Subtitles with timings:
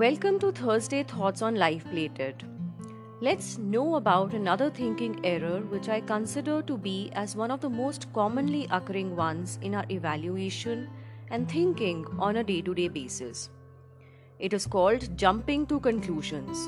[0.00, 2.42] Welcome to Thursday Thoughts on Life Plated.
[3.20, 7.68] Let's know about another thinking error which I consider to be as one of the
[7.68, 10.88] most commonly occurring ones in our evaluation
[11.30, 13.50] and thinking on a day-to-day basis.
[14.38, 16.64] It is called jumping to conclusions.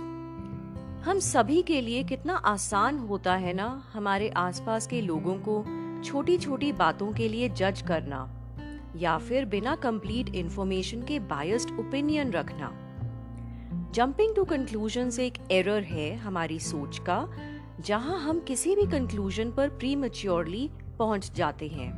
[1.06, 5.64] हम सभी के लिए कितना आसान होता है ना हमारे आसपास के लोगों को
[6.04, 8.28] छोटी छोटी बातों के लिए जज करना
[8.96, 12.81] या फिर बिना कंप्लीट इंफॉर्मेशन के बायस्ड ओपिनियन रखना
[13.94, 17.28] जंपिंग टू कंक्लूजन एक एरर है हमारी सोच का,
[17.80, 21.90] जहाँ हम किसी भी कंक्लूजन पर प्री मच्योरली पहुँच जाते हैं।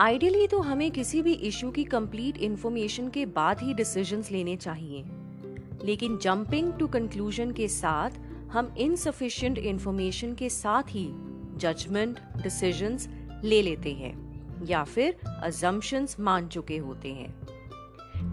[0.00, 5.04] आइडियली तो हमें किसी भी इशू की कंप्लीट इंफॉर्मेशन के बाद ही डिसीजंस लेने चाहिए।
[5.84, 8.10] लेकिन जंपिंग टू कंक्लूजन के साथ
[8.52, 11.08] हम इनसफिशियंट इंफॉर्मेशन के साथ ही
[11.56, 13.08] जजमेंट डिसीजंस
[13.44, 14.14] ले लेते हैं,
[14.66, 17.34] या फिर अजम्पशंस मान चुके होते हैं।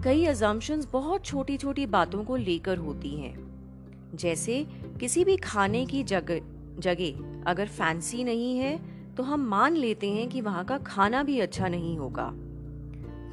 [0.04, 3.34] कई अजम्पशंस बहुत छोटी छोटी बातों को लेकर होती हैं।
[4.14, 4.66] जैसे,
[5.00, 6.40] किसी भी खाने की जगह
[6.78, 8.80] जगह अगर फैंसी नहीं है
[9.14, 12.30] तो हम मान लेते हैं कि वहाँ का खाना भी अच्छा नहीं होगा।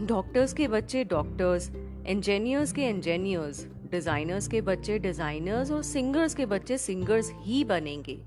[0.06, 1.72] डॉक्टर्स के बच्चे डॉक्टर्स
[2.08, 8.20] इंजीनियर्स के इंजीनियर्स डिजाइनर्स के बच्चे डिजाइनर्स और सिंगर्स के बच्चे सिंगर्स ही बनेंगे।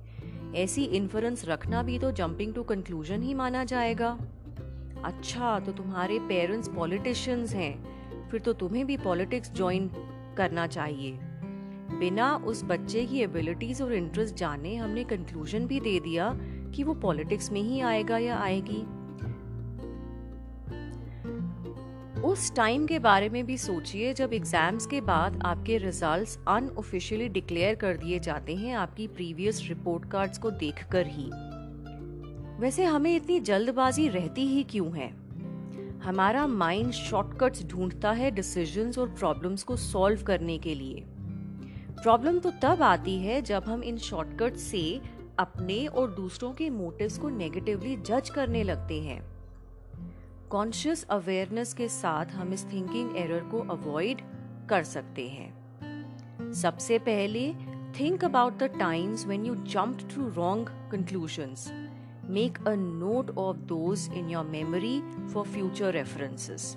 [0.54, 4.18] ऐसी इन्फ्लुएंस रखना भी तो जंपिंग टू कंक्लूजन ही माना जाएगा।
[5.04, 7.91] अच्छा तो तुम्हारे पेरेंट्स पॉलिटिशियंस हैं।
[8.32, 9.90] फिर तो तुम्हें भी पॉलिटिक्स ज्वाइन
[10.36, 11.18] करना चाहिए।
[11.92, 16.32] बिना उस बच्चे की एबिलिटीज और इंटरेस्ट जाने हमने कंक्लूजन भी दे दिया
[16.74, 18.82] कि वो पॉलिटिक्स में ही आएगा या आएगी।
[22.22, 27.74] उस टाइम के बारे में भी सोचिए जब एग्ज़ाम्स के बाद आपके रिजल्ट्स अनऑफिशियली डिक्लेयर
[27.74, 31.30] कर दिए जाते हैं आपकी प्रीवियस रिपोर्ट कार्ड्स को देखकर ही।
[32.60, 35.21] वैसे हमें इतनी जल्दबाजी रहती ही क्यों है?
[36.02, 41.04] हमारा माइंड शॉर्टकट्स ढूंढता है डिसीजंस और प्रॉब्लम्स को सॉल्व करने के लिए।
[42.02, 45.00] प्रॉब्लम तो तब आती है जब हम इन शॉर्टकट से
[45.38, 49.22] अपने और दूसरों के मोटिव्स को नेगेटिवली जज करने लगते हैं।
[50.50, 54.20] कॉन्शियस अवेयरनेस के साथ हम इस थिंकिंग एरर को अवॉइड
[54.68, 57.52] कर सकते हैं। सबसे पहले
[58.00, 61.81] think about the times when you jumped to wrong conclusions
[62.32, 64.96] make a note of those in your memory
[65.32, 66.74] for future references.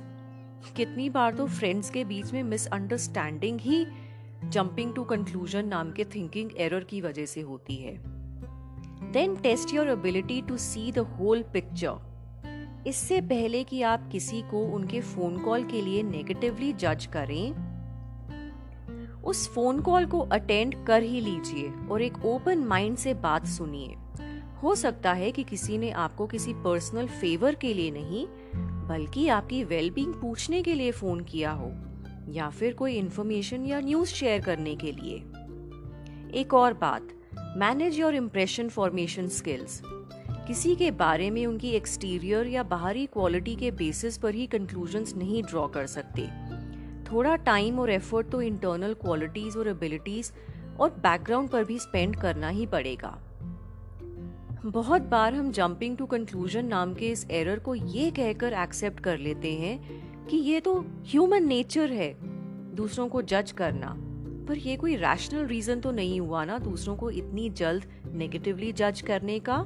[0.75, 3.85] कितनी बार तो फ्रेंड्स के बीच में मिसअंडरस्टैंडिंग ही
[4.45, 7.97] जंपिंग टू कंक्लूजन नाम के थिंकिंग एरर की वजह से होती है।
[9.11, 14.65] Then test your ability to see the whole picture इससे पहले कि आप किसी को
[14.65, 17.53] उनके फ़ोन कॉल के लिए नेगेटिवली जज करें,
[19.23, 23.95] उस फ़ोन कॉल को अटेंड कर ही लीजिए और एक ओपन माइंड से बात सुनिए।
[24.63, 28.25] हो सकता है कि किसी ने आपको किसी पर्सनल फेवर के लिए नहीं,
[28.87, 31.71] बल्कि आपकी वेलबींग पूछने के लिए फ़ोन किया हो,
[32.29, 35.17] या फिर कोई इंफॉर्मेशन या न्यूज़ शेयर करने के लिए।
[36.39, 37.07] एक और बात
[37.57, 39.81] manage your impression formation skills
[40.47, 45.43] किसी के बारे में उनकी एक्सटीरियर या बाहरी क्वालिटी के बेसिस पर ही कंक्लूजन्स नहीं
[45.43, 46.27] ड्रॉ कर सकते।
[47.11, 50.31] थोड़ा टाइम और एफर्ट तो इंटरनल क्वालिटीज और एबिलिटीज
[50.79, 53.17] और बैकग्राउंड पर भी स्पेंड करना ही पड़ेगा।
[54.65, 59.17] बहुत बार हम जंपिंग टू कंक्लूजन नाम के इस एरर को ये कहकर एक्सेप्ट कर
[59.17, 62.17] लेते हैं कि ये तो ह्यूमन नेचर है,
[62.75, 63.93] दूसरों को जज करना।
[64.47, 69.01] पर ये कोई रैशनल रीजन तो नहीं हुआ ना, दूसरों को इतनी जल्द नेगेटिवली जज
[69.01, 69.57] करने का?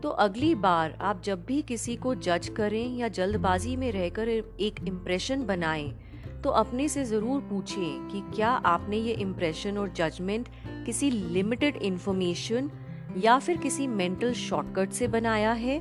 [0.00, 4.84] तो अगली बार आप जब भी किसी को जज करें या जल्दबाजी में रहकर एक
[4.88, 6.09] इम्प्रेशन बनाएँ
[6.44, 10.48] तो अपने से ज़रूर पूछें कि क्या आपने ये इम्प्रेशन और जजमेंट
[10.86, 12.70] किसी लिमिटेड इंफॉर्मेशन
[13.16, 15.78] या फिर किसी मेंटल शॉर्टकट से बनाया है?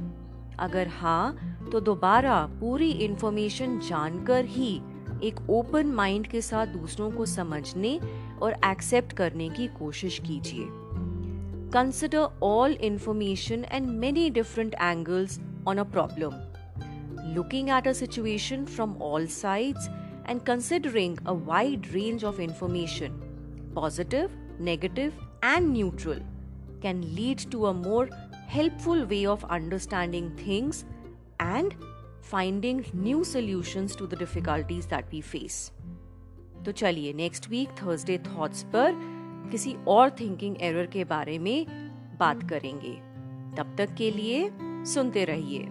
[0.59, 4.75] अगर हाँ तो दोबारा पूरी इंफॉर्मेशन जानकर ही
[5.23, 7.99] एक ओपन माइंड के साथ दूसरों को समझने
[8.41, 10.65] और एक्सेप्ट करने की कोशिश कीजिए।
[11.73, 16.31] Consider all information and many different angles on a problem
[17.35, 19.89] looking at a situation from all sides
[20.29, 23.13] and considering a wide range of information,
[23.73, 26.19] positive, negative, and neutral,
[26.81, 28.07] can lead to a more
[28.47, 30.85] helpful way of understanding things
[31.39, 31.75] and
[32.21, 35.71] finding new solutions to the difficulties that we face.
[36.65, 38.95] तो चलिए next week Thursday thoughts पर
[39.51, 41.65] किसी और thinking error के बारे में
[42.19, 42.93] बात करेंगे
[43.57, 44.49] तब तक के लिए
[44.93, 45.67] सुनते रहिए